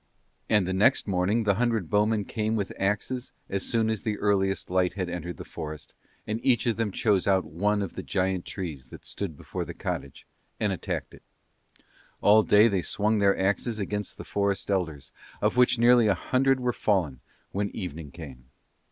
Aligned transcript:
And 0.49 0.65
next 0.65 1.07
morning 1.07 1.43
the 1.43 1.53
hundred 1.61 1.87
bowmen 1.91 2.25
came 2.25 2.55
with 2.55 2.73
axes 2.79 3.31
as 3.51 3.61
soon 3.63 3.87
as 3.87 4.01
the 4.01 4.17
earliest 4.17 4.71
light 4.71 4.93
had 4.93 5.09
entered 5.11 5.37
the 5.37 5.45
forest, 5.45 5.93
and 6.25 6.39
each 6.43 6.65
of 6.65 6.75
them 6.75 6.89
chose 6.89 7.27
out 7.27 7.45
one 7.45 7.83
of 7.83 7.93
the 7.93 8.01
giant 8.01 8.43
trees 8.43 8.89
that 8.89 9.05
stood 9.05 9.37
before 9.37 9.63
the 9.63 9.75
cottage, 9.75 10.25
and 10.59 10.73
attacked 10.73 11.13
it. 11.13 11.21
All 12.19 12.41
day 12.41 12.67
they 12.67 12.81
swung 12.81 13.19
their 13.19 13.37
axes 13.37 13.77
against 13.77 14.17
the 14.17 14.23
forest's 14.25 14.71
elders, 14.71 15.11
of 15.39 15.55
which 15.55 15.77
nearly 15.77 16.07
a 16.07 16.15
hundred 16.15 16.59
were 16.59 16.73
fallen 16.73 17.19
when 17.51 17.69
evening 17.75 18.09
came. 18.09 18.45